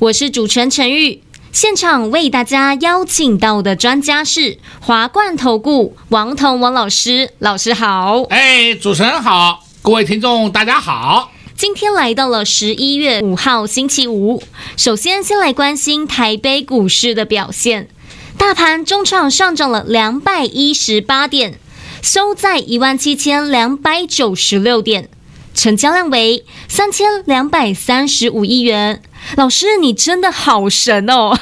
[0.00, 1.22] 我是主持人陈玉。
[1.52, 8.22] 现场为大家邀请到的专家是华冠投顾王彤王老师，老师好。
[8.24, 11.30] 哎，主持人好，各位听众大家好。
[11.56, 14.42] 今天来到了十一月五号星期五，
[14.76, 17.88] 首先先来关心台北股市的表现，
[18.36, 21.60] 大盘中场上涨了两百一十八点，
[22.02, 25.08] 收在一万七千两百九十六点，
[25.54, 29.00] 成交量为三千两百三十五亿元。
[29.36, 31.36] 老师，你真的好神哦！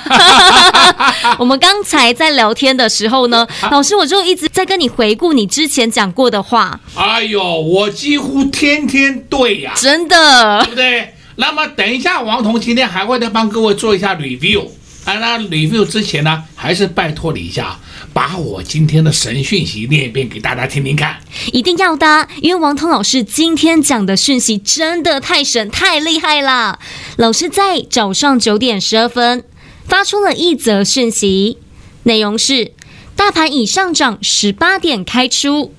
[1.39, 6.81] 我们刚才在聊天的时候呢，老师我就一直在跟你回顾你之前讲过的话。
[6.95, 11.15] 哎呦，我几乎天天对呀，真的，对不对？
[11.37, 14.67] 那么等一下，王彤今天还会再帮各位做一下 review。
[15.05, 17.77] 啊，那 review 之前呢，还是拜托你一下。
[18.13, 21.19] 把我今天的神讯息念一遍给大家听听看，
[21.53, 26.79] 一定要的，因为王彤老师今天讲的讯息真的太神、太厉害了。
[27.17, 29.45] 老师在早上九点十二分
[29.87, 31.59] 发出了一则讯息，
[32.03, 32.73] 内容是：
[33.17, 35.75] 大盘已上涨十八点开出，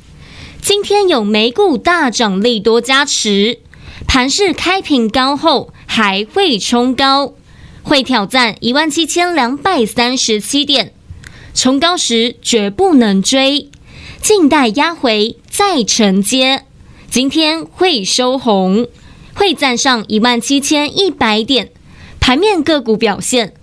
[0.61, 3.59] 今天有美股大涨利多加持，
[4.07, 7.35] 盘势开平高后还会冲高，
[7.83, 10.93] 会挑战一万七千两百三十七点。
[11.53, 13.69] 冲高时绝不能追，
[14.21, 16.65] 静待压回再承接。
[17.09, 18.87] 今天会收红，
[19.35, 21.71] 会站上一万七千一百点。
[22.19, 23.53] 盘面个股表现。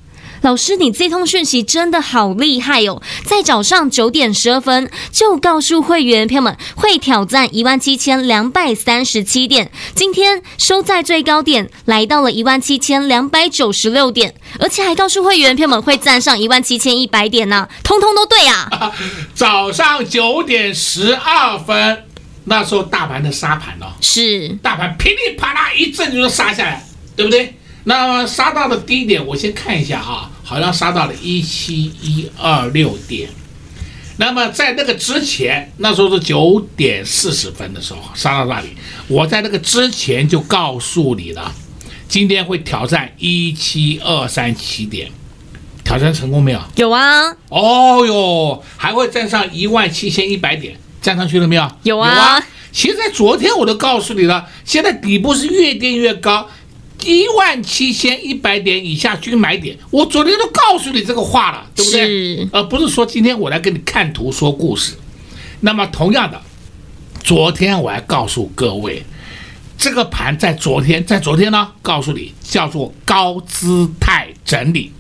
[0.42, 3.02] 老师，你这通讯息真的好厉害哦！
[3.24, 18.92] 在早上九点十二分就告诉会员朋友们会挑战一万七千两百三十七点，今天收在最高点，来到了一万七千两百九十六点，而且还告诉会员朋友们会站上一万七千一百点呢，通通都对啊！
[19.34, 22.04] 早上九点十二分，
[22.44, 26.82] 那时候大盘的杀盘哦，是大盘噼里啪啦一阵就杀下来，
[27.14, 27.54] 对不对？
[27.84, 33.28] 那么杀到了低点，我先看一下啊，好像杀到了一七一二六点。
[34.16, 38.70] 那么在那个之前，那时候是九点四十分的时候杀到那里，
[39.06, 41.54] 我在那个之前就告诉你了，
[42.08, 45.08] 今天会挑战一七二三七点，
[45.84, 46.60] 挑战成功没有？
[46.74, 47.30] 有啊。
[47.48, 51.70] 哦哟，还会站上一万七千一百点，站上去了没有？
[51.84, 52.12] 有啊。
[52.12, 52.46] 有啊。
[52.72, 56.48] 其实，在昨天我都告诉你了，现在底部是越垫越高。
[57.04, 62.06] 一万七千一百点以下均买点，我昨天都告诉你这个话了，对不对？
[62.06, 64.94] 是，而不是说今天我来给你看图说故事。
[65.60, 66.40] 那么同样的，
[67.22, 69.04] 昨天我还告诉各位，
[69.76, 74.92] 这个盘在昨天，在昨天呢，告诉你叫做高姿态整理。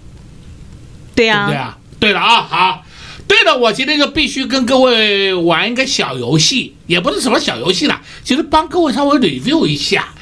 [1.14, 2.84] 对呀，对啊，对了啊，好，
[3.26, 10.14] 对了，我今天就必须跟各位玩一个小游戏，也不是什么小游戏啦，就是帮各位稍微 review 一下。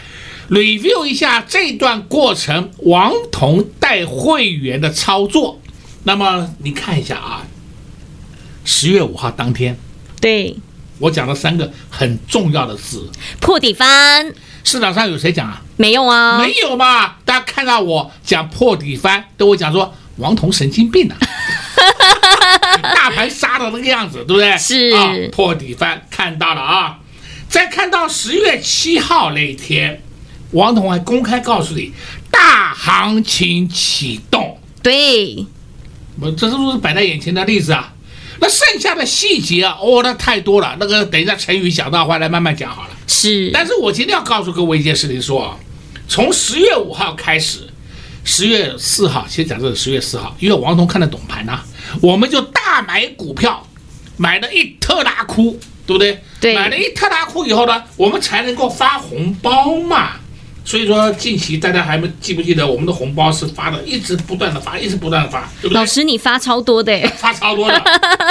[0.48, 5.60] Review 一下这段过程，王彤带会员的操作。
[6.04, 7.42] 那么你看一下啊，
[8.64, 9.78] 十月五号当天，
[10.20, 10.56] 对，
[10.98, 13.10] 我讲了三个很重要的字：
[13.40, 14.32] 破底翻。
[14.64, 15.62] 市场上有谁讲啊？
[15.76, 17.16] 没有啊，没有嘛。
[17.24, 21.16] 大家看到我讲破底翻，都会讲说王彤神经病啊。
[22.82, 24.56] 大盘杀的那个样子，对不对？
[24.58, 26.98] 是啊，破底翻看到了啊。
[27.48, 30.02] 再看到十月七号那一天。
[30.52, 31.92] 王彤还公开告诉你，
[32.30, 34.58] 大行情启动。
[34.82, 35.44] 对，
[36.20, 37.92] 我这是不是摆在眼前的例子啊？
[38.40, 40.76] 那剩下的细节啊，哦，那太多了。
[40.78, 42.90] 那个等一下陈宇讲到话来慢慢讲好了。
[43.06, 45.56] 是，但是我今天要告诉各位一件事情，说啊，
[46.06, 47.68] 从十月五号开始，
[48.24, 51.66] 十月四号，先讲这个十月四号，因为王彤看得懂盘呐、啊，
[52.00, 53.66] 我们就大买股票，
[54.16, 56.22] 买了一特大窟，对不对？
[56.40, 60.12] 对，买了一特大窟以后呢，我们才能够发红包嘛。
[60.68, 65.80] 所以说，近期大家还没记不记得我们的红包是发的，一直不断的发，一直不断的发，对不对？
[65.80, 67.82] 老师，你发超多的， 发超多的。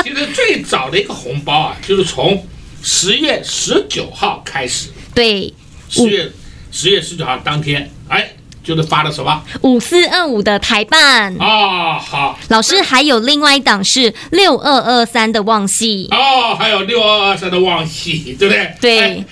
[0.03, 2.45] 其实最早的一个红包啊，就是从
[2.83, 4.89] 十月十九号开始。
[5.15, 5.51] 对，
[5.89, 6.31] 十月
[6.71, 8.29] 十月十九号当天，哎，
[8.67, 9.41] 就是发的什么？
[9.61, 11.33] 五四二五的台办。
[11.39, 12.37] 哦，好。
[12.49, 16.09] 老师还有另外一档是六二二三的旺系。
[16.11, 18.73] 哦，还有六二二三的旺系，对不对？
[18.81, 19.25] 对。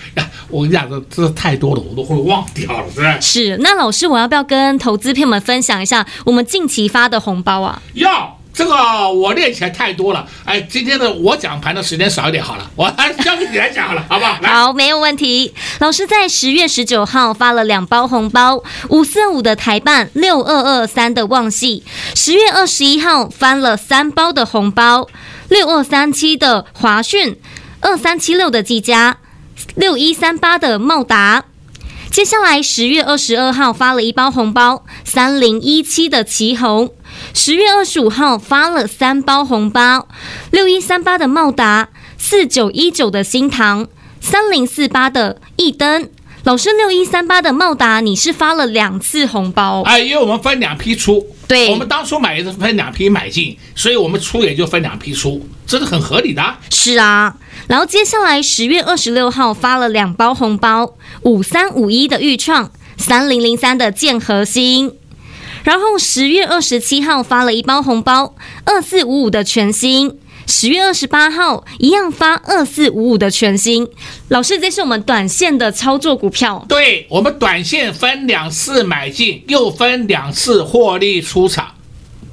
[0.48, 3.22] 我跟你讲，这这太多了，我都会忘掉了，是不是？
[3.22, 3.58] 是。
[3.58, 7.82] 那老师，我要不要跟投资朋友们分享一下我们近期发的红包啊？
[7.96, 8.40] 要。
[8.56, 8.74] 这个
[9.12, 14.40] 我练起来太多了，哎，今天的我讲盘的时间少一点好了，我还 交给你来讲好了，好不好？
[14.42, 15.54] 好，没有问题。
[15.80, 21.84] 老师在十月十九号发了两包红包，五四五的台办，六二二三的旺系。
[22.16, 25.10] 十月二十一号翻了三包的红包，
[25.50, 27.38] 六二三七的华讯，
[27.82, 29.18] 二三七六的技嘉，
[29.76, 31.44] 六一三八的茂达。
[32.10, 36.92] 接下来十月二十二号发了一包红包，三零一七的奇鋐。
[37.38, 40.08] 十月二十五号发了三包红包，
[40.52, 43.86] 六一三八的茂达，四九一九的新塘，
[44.22, 46.10] 三零四八的易登。
[46.46, 49.82] 老师，六一三八的茂达，你是发了两次红包？
[49.82, 56.42] 哎，因为我们分两批出，对，我们当初买也是分两批买进，所以我们出也就分两批出，这是很合理的。
[56.70, 57.36] 是啊，
[57.68, 60.94] 然后接下来十月二十六号发了两包红包，
[61.24, 64.94] 五三五一的钰创，三零零三的建和兴。
[65.66, 68.36] 然后十月二十七号发了一包红包，
[68.66, 70.20] 二四五五的全新。
[70.46, 73.88] 十月二十八号一样发二四五五的全新。
[74.28, 76.64] 老师，这是我们短线的操作股票。
[76.70, 81.72] 对，我们短线分两次买进，又分两次获利出场，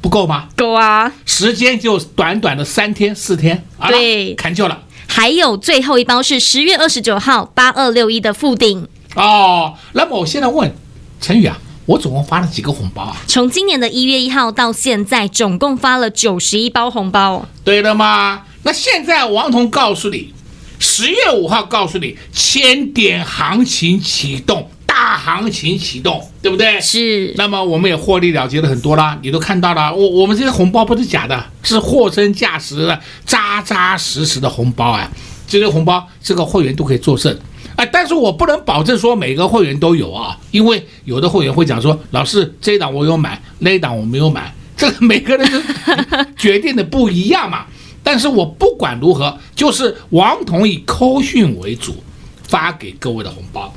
[0.02, 0.48] 不够吗？
[0.54, 3.66] 够啊，时间就短短的三天四天。
[3.88, 4.82] 对，砍就了。
[5.08, 8.86] 还有最后一包是十月二十九号八二六一的复顶。
[9.16, 10.70] 哦，那么我现在问
[11.18, 11.58] 陈宇啊。
[11.86, 13.16] 我总共发了几个红包啊？
[13.26, 17.46] 从今年的一月一号到现在，总共发了九十一包红包。
[17.64, 18.42] 对了吗？
[18.62, 20.32] 那现在王彤告诉你，
[20.78, 26.80] 十月五号告诉你，千点行情启动，大行情启动，对不对？
[26.80, 27.34] 是。
[27.36, 29.92] 那么我们也获利了结了很多啦，你都看到了。
[29.92, 35.10] 我我们这些红包不是假的，是货真价实的、扎扎实实的红包啊！
[35.48, 37.36] 这些红包，这个会员都可以作证。
[37.76, 47.66] 哎，但是我不能保证说每个会员都有啊，因为有的会员会讲说，老师这一档我有买，那一档我没有买，这个每个人的决定的不一样嘛。
[48.04, 52.02] 但是我不管如何，就是王彤以扣讯为主，
[52.42, 53.72] 发给各位的红包。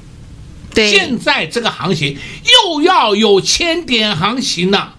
[0.74, 2.18] 对，现在这个行情
[2.65, 4.95] 又要有千点行情了。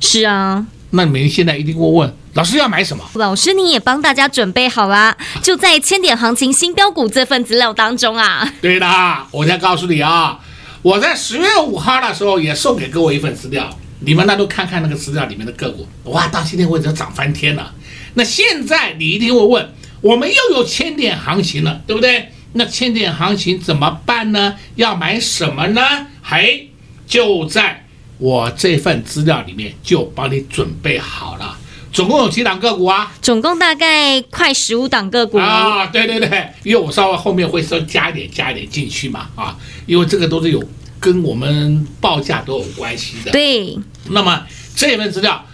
[0.00, 2.14] 是啊，那你们现在一定会问。
[2.34, 3.04] 老师要买什么？
[3.14, 8.52] 老师，你也帮大家准备好啦，就在千点行情新标股这份资料当中啊。
[8.60, 8.86] 对的，
[9.30, 10.40] 我再告诉你啊，
[10.82, 13.70] 我在十月五号的时候也送给各位一份资料，
[14.00, 17.72] 你们那都看看那个资料里面的个股，哇，到今天为止涨翻天了。
[18.14, 22.32] 那现在你一定会问，我们又有千点行情了，对不对？
[22.54, 24.56] 那千点行情怎么办呢？
[24.74, 25.80] 要买什么呢？
[26.20, 26.70] 嘿，
[27.06, 27.84] 就在
[28.18, 31.58] 我这份资料里面就帮你准备好了。
[31.94, 33.12] 总共有几档个股啊？
[33.22, 35.86] 总共大概快十五档个股啊！
[35.86, 39.56] 对对对，因为我稍微后面会稍加一点加一点进去嘛啊，
[39.86, 40.60] 因为这个都是有
[40.98, 43.30] 跟我们报价都有关系的。
[43.30, 43.78] 对，
[44.10, 44.44] 那么
[44.74, 45.46] 这份资料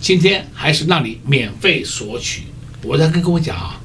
[0.00, 2.44] 今天还是让你免费索取。
[2.82, 3.78] 我再跟各位讲啊，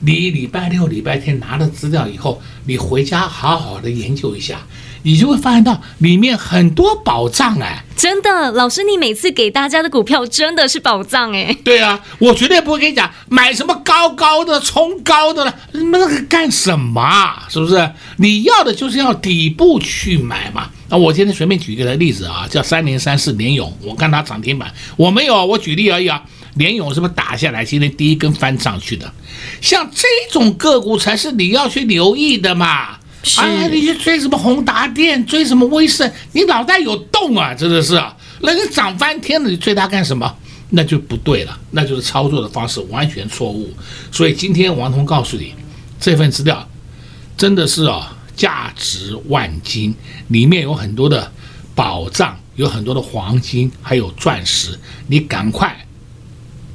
[0.00, 4.60] 你礼拜六、礼拜天拿了资料以后，你回家好好的研究一下。
[5.04, 11.54] 你就会发现到里面很多宝藏哎，真的，老师，你每次给大家的股票真的是宝藏哎。
[11.62, 17.46] 对啊，我绝对不会跟你讲买什么高高的、冲高的了，那个干什么啊？
[17.50, 17.90] 是不是？
[18.16, 20.70] 你要的就是要底部去买嘛。
[20.88, 26.22] 那我今天随便举一个例子啊，叫三零三四联勇，我看它涨停板，我没有，我举例而已啊。
[26.54, 29.12] 联勇是不是打下来，今天第一根翻上去的？
[29.60, 32.98] 像这种个股才是你要去留意的嘛。
[33.38, 37.54] 哎，你去追什么宏达电，追什么威盛，你脑袋有洞啊！
[37.54, 40.36] 真的是啊，那你涨翻天了，你追它干什么？
[40.70, 43.72] 那就不对了，那就是操作的方式完全错误。
[44.10, 45.54] 所以今天王彤告诉你，
[46.00, 46.68] 这份资料
[47.36, 49.94] 真的是啊，价值万金，
[50.28, 51.30] 里面有很多的
[51.74, 55.86] 宝藏，有很多的黄金，还有钻石，你赶快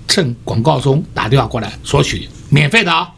[0.08, 3.10] 趁广告中打电话过来索取，免费的啊！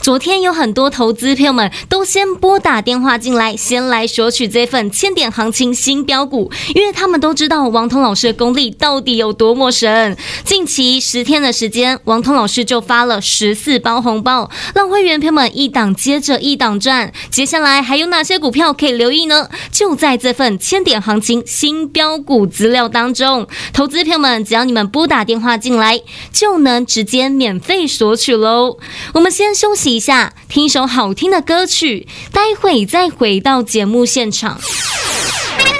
[0.00, 10.16] 昨天有很多投资朋友们都先拨打电话进来，先来索取这份千点行情新标股，因为他们都知道王彤老师的功力到底有多么神。
[10.44, 17.12] 近期十天的时间，王彤老师就发了十四包红包，让会员朋友们一档接着一档赚。
[17.30, 19.48] 接下来还有哪些股票可以留意呢？
[19.70, 26.00] 就在这份千点行情新标股资料当中，投资朋友们只要你们拨打电话进来，
[26.32, 28.78] 就能直接免费索取喽。
[29.12, 34.58] 我们先休息一下，听一首好听的歌曲，待会再回到节目现场。
[34.58, 35.74] 快快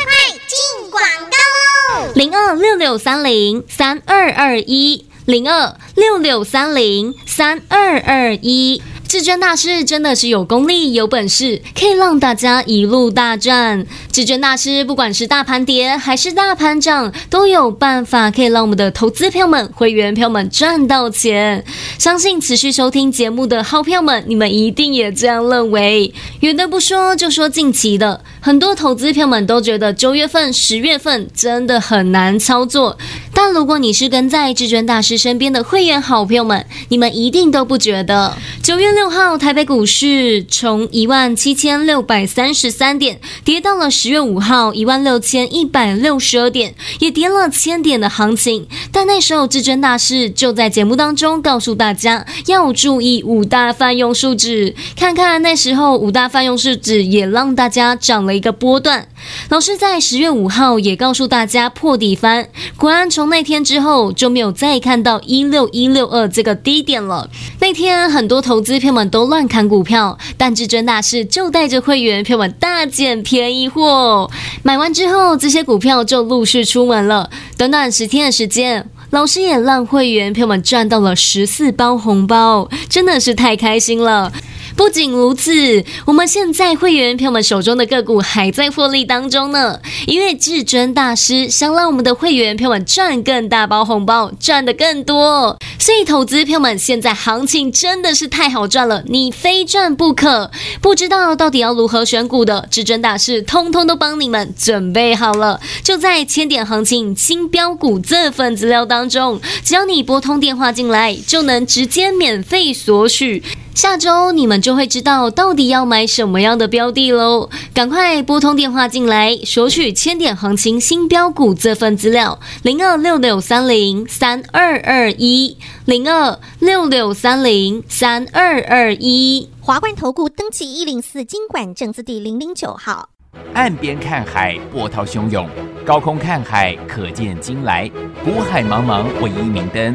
[0.47, 2.13] 进广告喽！
[2.15, 8.83] 零二六六三零三二二一，零二六六三零三二二一。
[9.09, 13.87] 至尊大师真的是有功力、有本事，可以让大家一路大赚。
[14.11, 21.65] 至尊大师不管是大盘跌还是大盘涨，都有办法可以让我们的投资票们、会员票们赚到钱。
[21.99, 26.13] 相信持续收听节目的好票们，你们一定也这样认为。
[26.41, 32.99] 远的不说，就说近期的，很多投资票们都觉得九月份、十月份真的很难操作。
[33.39, 38.35] 但如果你是跟在至尊大师身边的会员好朋友们，你们一定都不觉得。
[38.63, 48.67] 九月六号，台北股市从一万七千六百三十三点跌到了十月五号一万六千一百六十二点，也跌了千点的行情。
[48.91, 59.07] 但那时候至尊大师就在节目当中告诉大家要注意五大泛用数指，看看那时候五大泛用数指也让大家涨了一个波段。
[59.49, 67.31] 老师在十月五号也告诉大家破底翻，果然从那天之后就没有再看到一六一六二这个低点了。
[67.61, 74.31] 那天很多投资票们都乱砍股票，但至尊大师就带着会员票们大捡便宜货，
[74.63, 77.31] 买完之后这些股票就陆续出门了。
[77.57, 84.33] 短短十天的时间，老师也让会员票们赚到了十四包红包，真的是太开心了。
[84.77, 89.81] 不仅如此，我们现在会员朋友们手中的个股还在获利当中呢。
[90.07, 95.57] 因为至尊大师想让我们的会员朋友们赚更大包红包，赚得更多。
[95.79, 100.51] 所以，投资朋友们现在行情真的是太好赚了，你非赚不可。
[100.83, 105.59] 不知道到底要如何选股的，至尊大师通通都帮你们准备好了。
[105.83, 113.43] 就在千点行情新标股这份资料当中，只要你拨通电话进来，就能直接免费索取。
[113.77, 117.51] 下周你们就会知道到底要买什么样的标的喽！
[117.75, 129.47] 赶快拨通电话进来索取千点行情新标股这份资料：零二六六三零三二二一零二六六三零三二二一。
[129.61, 133.11] 华冠投顾登记一零四经管证字第零零九号。
[133.53, 135.47] 岸边看海，波涛汹涌；
[135.85, 137.87] 高空看海，可见金来。
[138.25, 139.95] 股海茫茫，唯一明灯。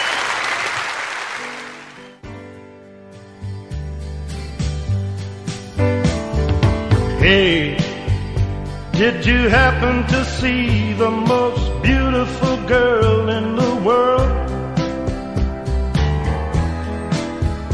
[7.31, 7.77] ！Hey,
[8.91, 14.49] did you happen to see the most beautiful girl in the world?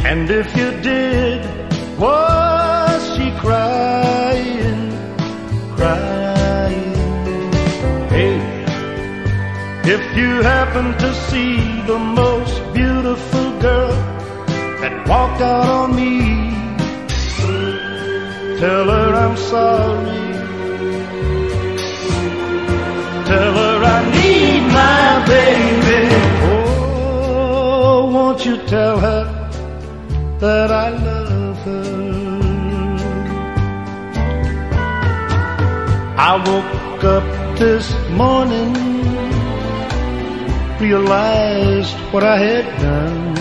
[0.05, 1.41] And if you did,
[1.97, 4.91] was she crying,
[5.75, 6.93] crying?
[8.13, 8.37] Hey,
[9.95, 11.57] if you happen to see
[11.91, 13.97] the most beautiful girl
[14.81, 16.47] that walked out on me,
[18.59, 20.21] Tell her I'm sorry.
[23.29, 26.01] Tell her I need my baby.
[26.49, 29.23] Oh, won't you tell her
[30.39, 31.89] that I love her?
[36.29, 37.27] I woke up
[37.59, 37.85] this
[38.21, 38.71] morning,
[40.79, 43.37] realized what I had done.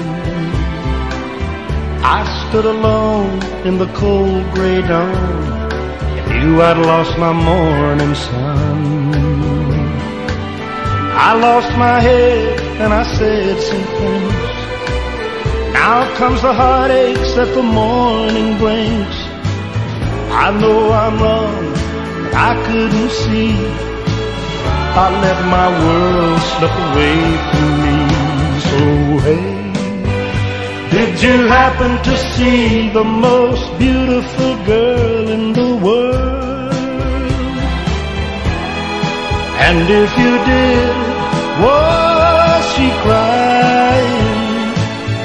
[2.19, 5.56] I stood alone in the cold gray dawn
[6.39, 8.87] knew I'd lost my morning sun.
[11.29, 14.57] I lost my head and I said some things.
[15.73, 19.17] Now comes the heartaches that the morning brings.
[20.45, 21.65] I know I'm wrong,
[22.23, 23.53] but I couldn't see.
[25.03, 27.19] I let my world slip away
[27.51, 27.97] from me.
[28.69, 28.81] So
[29.27, 29.57] hey.
[30.97, 36.16] Did you happen to see the most beautiful girl in the world?
[39.59, 40.97] And if you did,
[41.65, 44.75] was she crying,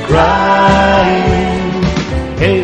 [0.08, 1.84] crying?
[2.40, 2.64] Hey,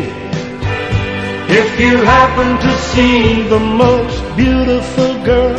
[1.50, 5.58] if you happen to see the most beautiful girl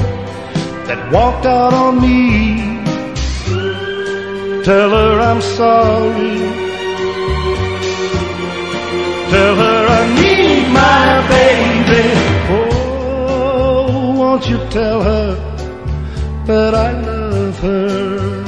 [0.88, 2.84] that walked out on me,
[4.64, 6.38] tell her I'm sorry.
[9.30, 12.06] Tell her I need my baby.
[12.58, 15.49] Oh, won't you tell her
[16.50, 18.44] that I love her?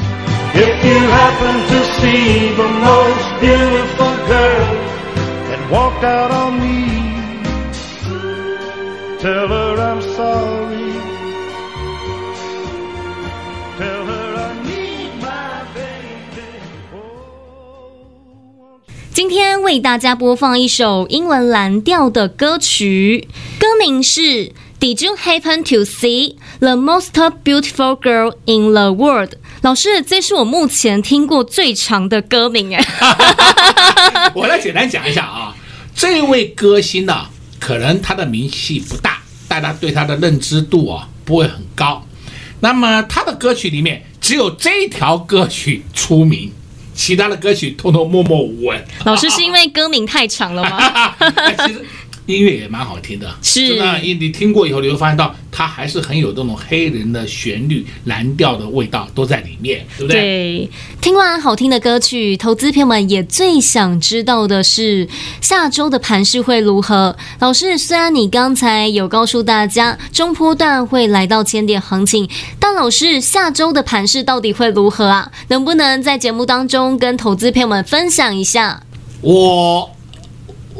[0.56, 4.74] If you happen to see the most beautiful girl
[5.48, 6.90] that walked out on me.
[9.20, 10.94] Tell her I'm sorry.
[13.78, 16.50] Tell her I need my baby.
[16.92, 18.82] Oh.
[19.14, 23.28] 今天为大家播放一首英文蓝调的歌曲，
[23.60, 24.52] 歌名是
[24.82, 29.36] Did you happen to see the most beautiful girl in the world？
[29.62, 32.84] 老师，这是我目前听过最长的歌名哎。
[34.34, 35.56] 我来简单讲一下啊，
[35.94, 42.04] 这位歌星呢、啊，可能他的名气不大，大家对他的认知度啊不会很高。
[42.62, 46.52] 那么他的歌曲里面只有这条歌曲出名，
[46.96, 48.84] 其他的歌曲通通默默无闻。
[49.06, 51.16] 老师是因为歌名太长了吗？
[51.68, 51.86] 其实。
[52.28, 60.22] 音乐也蛮好听的，是那你你听过以后，你会发现到它还是很有这种黑人的旋律、蓝调的味道都在里面，对不对？
[60.22, 60.70] 对。
[61.02, 65.08] 听完好听的歌曲，投资朋友们也最想知道的是
[65.42, 67.18] 下周的盘势会如何？
[67.40, 75.32] 老师，虽然你刚才有告诉大家中波段会来到千点行情，但老师下周的盘势到底会如何啊？
[75.48, 78.84] 能不能在节目当中跟投资朋友们分享一下？
[79.22, 79.90] 我。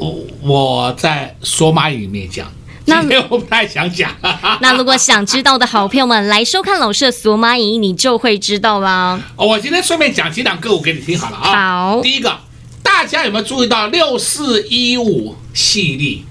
[0.02, 2.52] 我我在索马里面讲，
[2.88, 4.10] 今天我不太想讲。
[4.60, 9.22] 那如果想知道的好朋友们来收看老师的索马影，你就会知道啦。
[9.36, 11.92] 哦，我今天顺便讲几档个股给你听好了啊。
[11.92, 12.36] 好，第一个，
[12.82, 16.24] 大家有没有注意到六四一五系列？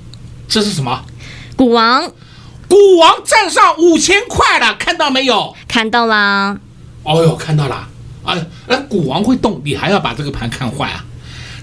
[0.48, 1.04] 这是什么？
[1.54, 2.10] 股王，
[2.66, 5.54] 股王站上五千块了，看到没有？
[5.68, 6.58] 看到啦。
[7.04, 7.86] 哦哟，看到了。
[8.24, 8.36] 哎，
[8.66, 11.04] 那股王会动，你还要把这个盘看坏啊？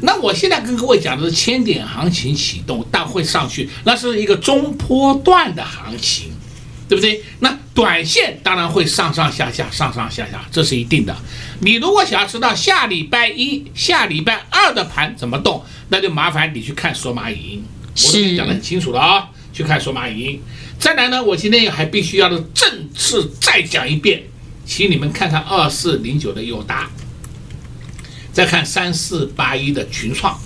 [0.01, 6.31] 那我现在跟各位讲的是千点行情启动，但会上去，那是一个中波段的行情，
[6.87, 7.23] 对不对？
[7.39, 11.15] 那短线当然会上上下下，上上下下，这是一定的。
[11.61, 17.63] 你如果想要知道下礼拜一、下礼拜二的盘怎么动，那就麻烦你去看索马语音，
[17.95, 20.41] 我已经讲得很清楚了啊、哦，去看索马语音。
[20.79, 24.21] 再来呢，我今天还必须要的正式再讲一遍，
[24.65, 26.89] 请你们看看二四零九的友达。
[28.37, 30.39] 再看三四八一的群创，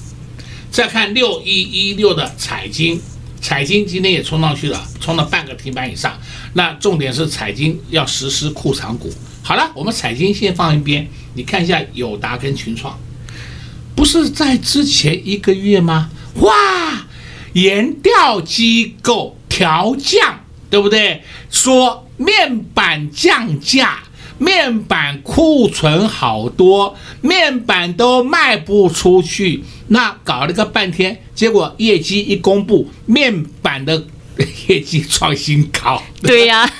[0.71, 3.01] 再看六一一六的彩晶，
[3.41, 6.17] 彩晶今天也冲上去了，冲了半个停板以上。
[6.53, 9.13] 那重点是彩晶要实施库藏股。
[9.43, 12.97] 好了，我们彩晶先放一边，你看一下友达跟群创，
[13.93, 16.09] 不是在之前一个月吗？
[16.35, 17.05] 哇，
[17.51, 21.21] 研调机构调降，对不对？
[21.49, 24.01] 说面板降价。
[24.41, 34.03] 面板库存好多，面板都卖不出去，那搞了个半天，结果业绩一公布，面板的
[34.67, 36.01] 业绩创新高。
[36.23, 36.73] 对呀、啊，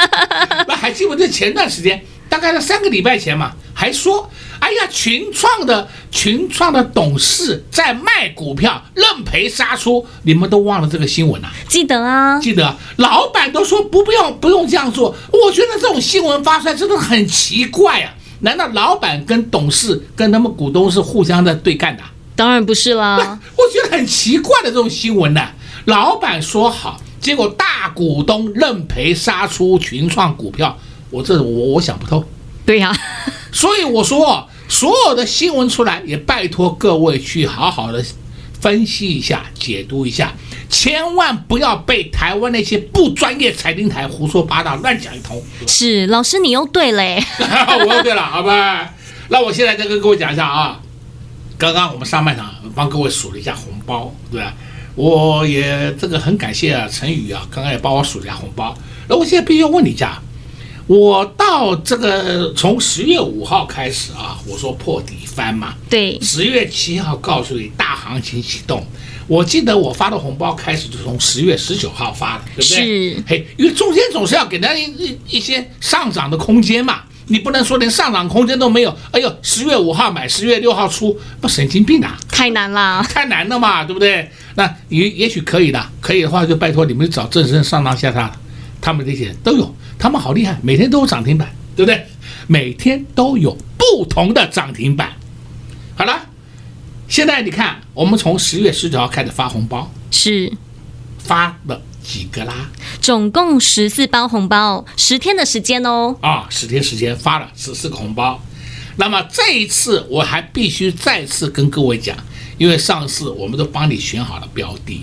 [0.66, 4.30] 那还记不记得前段时间，大概是三个礼拜前嘛，还说。
[4.62, 11.50] 哎呀，群创的群创的董事在卖股票，认赔杀出，你们都忘了这个新闻了？
[11.68, 12.76] 记得啊，记得。
[12.98, 18.14] 老板都说不不用不用这样做，我觉得这种新闻发出来真的很奇怪啊！
[18.42, 22.02] 难道老板跟董事跟他们股东是互相在对干的？
[22.36, 23.16] 当然不是啦，
[23.58, 25.44] 我觉得很奇怪的这种新闻呢。
[25.86, 30.78] 老板说好，结果大股东认赔杀出群创股票，
[31.10, 32.24] 我这我我想不透。
[32.64, 32.96] 对呀、啊，
[33.50, 34.48] 所以我说。
[34.68, 38.04] 所有的新闻出来，也拜托各位去好好的
[38.60, 40.32] 分析一下、解读一下，
[40.68, 45.42] 千万不要被台湾那些不专业财经台胡说八道、乱讲一通。
[45.66, 47.22] 是老师，你又对嘞，
[47.86, 48.94] 我又对了，好吧？
[49.28, 50.80] 那我现在再跟各位讲一下啊，
[51.58, 54.54] 刚刚我们上半场帮各位数了一下红包，对吧？
[54.94, 58.76] 我也这个很感谢啊，陈宇啊，刚刚也帮我数了一下红包。
[59.08, 60.20] 那我现在必须要问你一下。
[60.92, 68.86] 我到这个从十月五号开始啊，我说破底翻嘛，对，十月七号告诉你大行情启动。
[69.26, 73.14] 我记得我发的红包开始就从十月十九号发的，对不对？
[73.14, 78.94] 是，嘿，因为中间总是要给大家一一一些上涨的空间嘛，你不能说连上涨空间都没有。
[79.12, 82.18] 哎呦，十月五号买，十月六号出，不神经病啊？
[82.28, 84.30] 太难了，太难了嘛，对不对？
[84.56, 88.30] 那也也许可以的，可以的话就拜托你们找正身上当下他，
[88.82, 89.74] 他们这些都有。
[89.98, 92.06] 他们好厉害，每天都有涨停板，对不对？
[92.48, 95.12] 每天都有不同的涨停板。
[95.94, 96.26] 好了，
[97.08, 100.52] 现在你看，我们从十月十九号开始发红包，是
[101.18, 102.70] 发了几个啦？
[103.00, 106.16] 总共十四包红包，十天的时间哦。
[106.20, 108.42] 啊，十天时间发了十四个红包。
[108.96, 112.16] 那么这一次我还必须再次跟各位讲，
[112.58, 115.02] 因为上次我们都帮你选好了标的，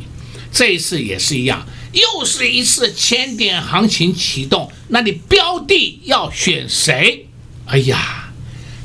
[0.51, 1.65] 这一次也是一样。
[1.91, 7.27] 又是一次千点行情启动，那你标的要选谁？
[7.65, 8.29] 哎呀，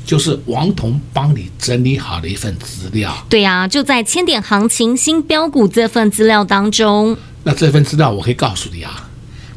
[0.05, 3.25] 就是王彤帮你整理好的一份资料。
[3.29, 7.17] 对呀、啊，就在千点行情新标股这份资料当中。
[7.43, 9.09] 那这份资料我可以告诉你啊。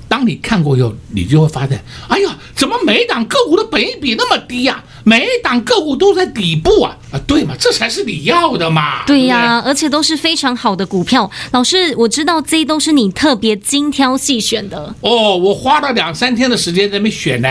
[0.08, 4.84] 当你看过以后，你就会发现，哎呀，怎么每档个股的本益比那么低呀、啊？
[5.09, 6.94] 每一档个股都在底部啊！
[7.11, 9.07] 啊，对嘛，这才是你要的嘛。
[9.07, 11.31] 对呀、而且都是非常好的股票。
[11.53, 14.94] 老师，我知道这都是你特别精挑细选的。
[15.01, 17.49] 哦，我花了两三天的时间在那边选呢，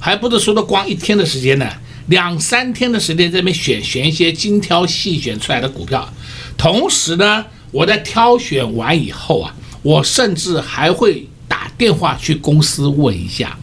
[0.00, 1.68] 还不是说的光一天的时间呢，
[2.06, 6.08] 两三天的时间在那边选，选一些精挑细选出来的股票。
[6.56, 11.28] 同时呢，我在挑选完以后啊，我甚至还会。
[11.46, 13.56] 打电话去公司问一下，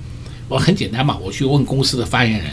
[0.48, 2.48] 我很简单嘛，我去问公司的发言人，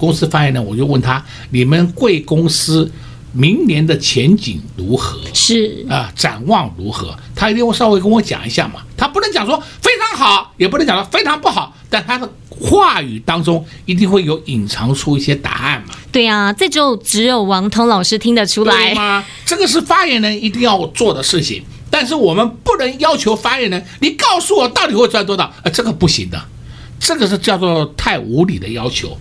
[0.00, 2.90] 公司发言人我就问他，你们贵公司
[3.32, 5.20] 明年的前景如何？
[5.34, 7.14] 是啊，展望如何？
[7.36, 15.94] 他一定会稍微跟我讲一下嘛，他不能讲说非常好，也不能讲说非常不好，但他的话语当中一定会有隐藏出一些答案嘛。
[16.10, 19.24] 对啊，这就只有王彤老师听得出来吗？
[19.44, 21.62] 这个是发言人一定要做的事情。
[21.92, 25.52] 但是我们不能要求发言人，你告诉我到底会赚多少？
[25.64, 26.40] 呃，这个不行的，
[27.00, 29.18] 这个是叫做太无理的要求。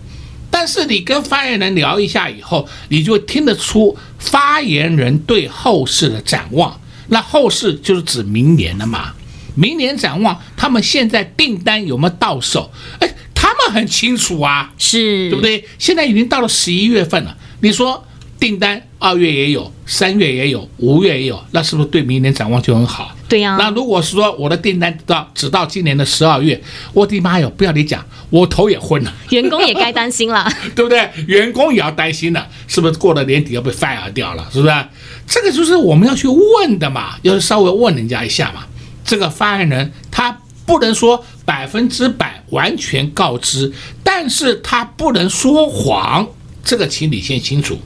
[0.51, 6.79] 但是你跟发言人聊一下以后，你就听得出发言人对后市的展望。
[7.07, 9.13] 那后市就是指明年了嘛？
[9.55, 12.71] 明年展望，他们现在订单有没有到手？
[12.99, 15.65] 哎，他们很清楚啊，是，对不对？
[15.77, 18.05] 现在已经到了十一月份了，你说。
[18.39, 23.13] 订单二月也有，三月也有，五月也有，那是不是对明年展望就很好？
[23.29, 23.57] 对呀、啊。
[23.57, 26.61] 那如果是说我的订单到只到今年的十二月，
[26.91, 29.13] 我的妈哟，不要你讲，我头也昏了。
[29.29, 31.09] 员工也该担心了， 对不对？
[31.27, 34.45] 员工也要担心了，是不是过了年底要被 fire 掉了？
[34.51, 34.73] 是不是？
[35.27, 38.63] 这个就是我们要去问的嘛，要稍微问人家一下嘛。
[39.05, 43.71] 这个发言人他不能说百分之百完全告知，
[44.03, 46.27] 但是他不能说谎，
[46.63, 47.77] 这个请你先清楚。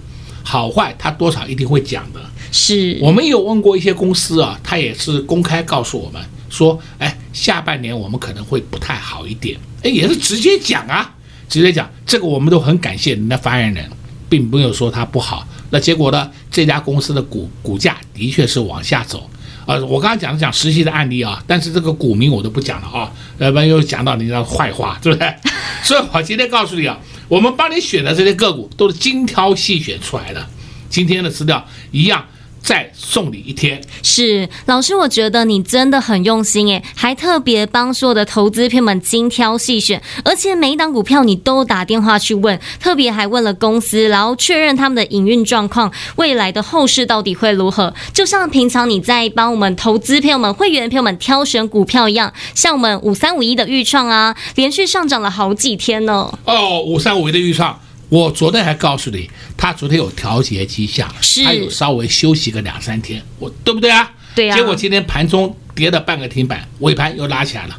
[0.43, 2.19] 好坏，他多少一定会讲的。
[2.53, 11.15] 是我们有问过一些公司啊，他也是公开告诉我们说，哎，下半年我们可能会不太好一点，哎，也是直接讲啊，
[11.49, 11.89] 直接讲。
[12.05, 13.89] 这个我们都很感谢您的发言人，
[14.29, 15.47] 并没有说他不好。
[15.71, 19.27] 那结果呢，这家公司的股股价的确是往下走。
[19.65, 25.33] 呃，我刚刚讲了讲实际的案例啊，但是这个股民我都不讲了啊，要不然又讲到你的坏话，对不对？
[25.83, 26.99] 所以我今天告诉你啊。
[27.29, 30.47] 我们帮你选的这些个股都是精挑细选出来的，
[30.87, 32.23] 今天的资料一样。
[32.63, 47.93] 再送你一天，是老师，我觉得你真的很用心诶，还特别帮所有的投资朋友们精挑细选，而且每一档股票你都打电话去问，特别还问了公司，然后确认他们的营运状况，未来的后市到底会如何？
[48.13, 56.33] 就像平常你在帮我们投资朋友们、会员朋友们挑选股票一样，像我们五三五一的预创啊，连续上涨了好几天呢。
[56.45, 57.77] 哦，五三五一的预创。
[58.13, 61.11] 我昨天还告诉你，他昨天有调节迹象，
[61.43, 64.11] 他有稍微休息个两三天，我对不对啊？
[64.35, 64.55] 对啊。
[64.55, 67.75] 结果今天盘中跌了半个停板，尾盘又拉起来了。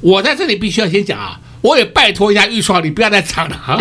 [0.00, 3.76] 我在这里必须要先讲啊，我也拜托一下玉创，你不要再涨了啊！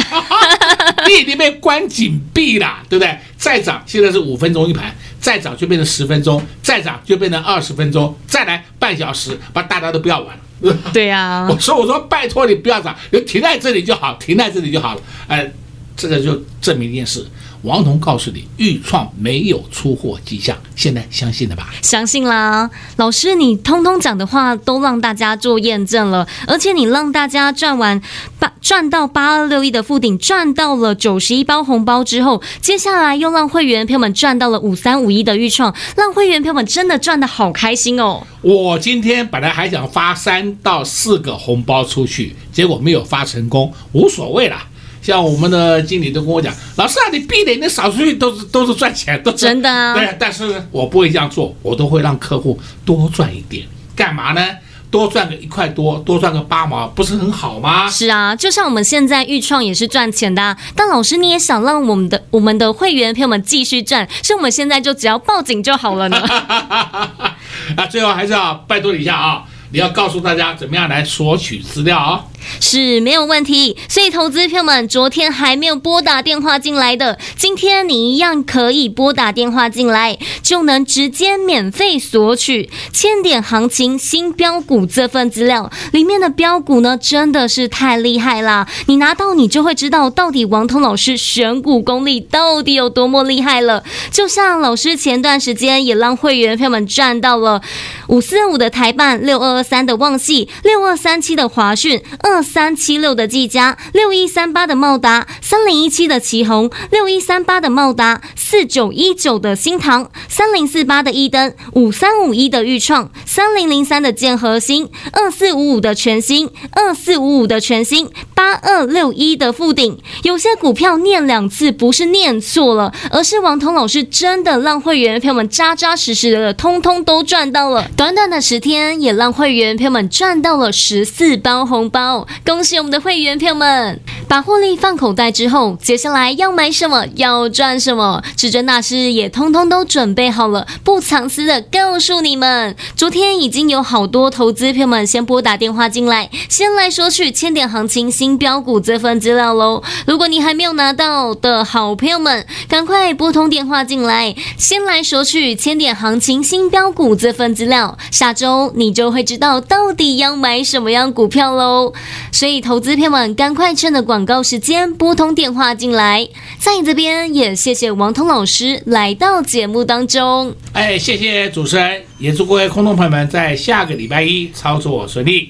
[1.08, 3.16] 你已经被关紧闭了，对不对？
[3.38, 10.76] 再涨现在是五分钟一盘，再涨就变成十分钟，再涨就变成二十分钟，再来半小时，把大家都不要玩了。
[10.92, 11.46] 对啊。
[11.54, 15.02] 我说我说拜托你不要涨，就停在这里就好，停在这里就好了。
[15.28, 15.52] 哎。
[15.96, 17.26] 这个就证明一件事，
[17.62, 21.70] 王彤告诉你，钰创没有出货迹象，现在相信了吧？
[21.82, 28.02] 相信啦，老师，你通通讲的话都让大家做验证了，而且你让大家赚完
[28.40, 38.26] 八赚到八二六一的附顶，赚到了九十一包红包之后，接下来又让会员朋友们赚到了五三五一的预创，让会员朋友们真的赚得好开心哦！
[38.42, 44.68] 我今天本来还想发三到四个红包出去，结果没有发成功，无所谓啦。
[45.04, 49.94] 像我们的经理都跟我讲，老师啊，你闭点，你少出去都是都是赚钱，都真的啊。
[50.00, 54.42] 对，但是我不会这样做，我都会让客户多赚一点，干嘛呢？
[54.90, 57.90] 多赚个一块多，多赚个八毛，不是很好吗？
[57.90, 66.18] 是啊，就像我们现在预创也是赚钱的啊，但老师你也想让我们的我们的会员朋友们继续赚，所以我们现在就只要报警就好了呢。
[67.76, 69.44] 啊，最后还是要拜托你一下啊。
[69.72, 72.24] 你要告诉大家怎么样来索取资料哦，
[72.62, 73.76] 是没有问题。
[73.90, 85.72] 所以投资朋友们，昨天还没有拨打电话进来的，今天你一样可以拨打电话进来，就能直接免费索取千点行情新标股这份资料。
[85.92, 88.68] 里面的标股呢，真的是太厉害啦！
[88.86, 93.84] 你拿到你就会知道，到底王彤老师选股功力到底有多么厉害了。
[94.12, 97.62] 就像老师前段时间也让会员朋友们赚到了
[98.08, 99.64] 五四五的台半六二。
[99.64, 120.00] 三的旺矽，六二三七的华讯，二二三七六的技嘉，六一三八的茂达，三零一七的奇鋐，六一三八的茂达，四九一九的新唐，三零四八的一灯，五三五一的钰创，三零零三的建和兴，二四五五的全新，二四五五的全新，八二六一的富鼎。
[120.24, 127.88] 有些股票念两次不是念错了，而是王彤老师真的让会员朋友们扎扎实实的，通通都赚到了。
[127.96, 132.23] 短短的十天，也让会员朋友们赚到了十四包红包。
[132.46, 134.00] 恭喜我们的会员朋友们！
[134.28, 142.76] 把获利放口袋之后，接下来要买什么，要赚什么，至尊大师也通通都准备好了，不藏私的告诉你们。
[142.96, 149.84] 昨天已经有好多投资朋友们先拨打电话进来，先来说取千点行情新标股这份资料喽。
[150.08, 157.96] 如果你还没有拿到的好朋友们，赶快拨通电话进来，先来索取千点行情新标股这份资料。
[158.10, 161.94] 下周你就会知道到底要买什么样股票喽。
[162.32, 166.28] 所以投资朋友们，赶快趁着广告时间，拨通电话进来，
[166.60, 170.56] 在你这边也谢谢王通老师来到节目当中。
[170.74, 175.50] 哎，谢谢主持人，也祝各位空洞朋友们在下个礼拜一操作顺利。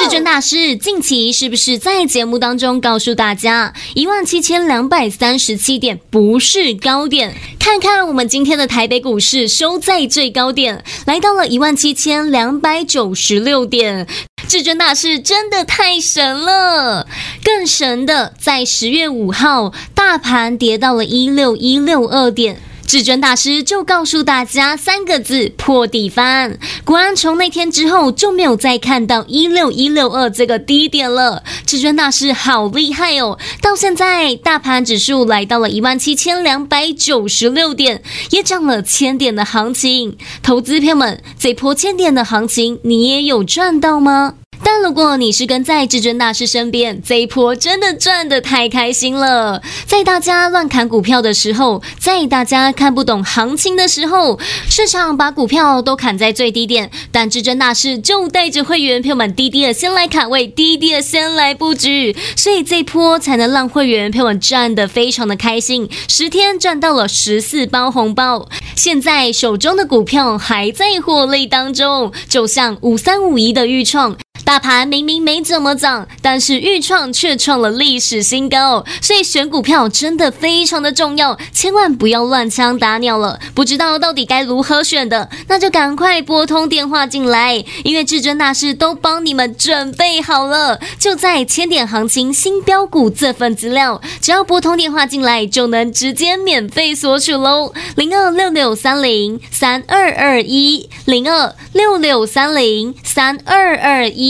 [0.00, 7.36] 至尊大师近期是不是在节目当中告诉大家，一万七千两百三十七点不是高点？
[7.58, 14.06] 看看我们今天的台北股市收在最高点，来到了一万七千两百九十六点。
[14.48, 17.06] 至尊大师真的太神了！
[17.44, 22.58] 更神的，在十月五号，大盘跌到了一六一六二点，
[22.90, 26.58] 至尊大师就告诉大家三个字：破底翻。
[26.84, 31.44] 果然，从那天之后就没有再看到一六一六二这个低点了。
[31.64, 33.38] 至尊大师好厉害哦！
[33.62, 40.16] 到现在，大盘指数来到了一万七千两百九十六点，也涨了千点的行情。
[40.42, 44.34] 投资朋友们，这波千点的行情，你也有赚到吗？
[44.62, 49.62] 但如果你是跟在至尊大师身边，这一波真的赚得太开心了。
[49.86, 65.88] 在大家乱砍股票的时候，在大家看不懂行情的时候，市场把股票都砍在最低点，但至尊大师就带着会员朋友们低低的先来砍位，低低的先来布局，所以这一波才能让会员朋友们赚得非常的开心。
[66.08, 74.16] 十天赚到了十四包红包，现在手中的股票还在获利当中，就像五三五一的预创。
[74.44, 83.38] 大盘明明没怎么涨，但是钰创却创了历史新高，所以选股票真的非常的重要，千万不要乱枪打鸟了。
[83.54, 97.72] 不知道到底该如何选的，那就赶快拨通电话进来，因为至尊大师都帮你们准备好了，就在千点行情新标股这份资料，只要拨通电话进来就能直接免费索取喽。
[97.94, 104.29] 零二六六三零三二二一，零二六六三零三二二一。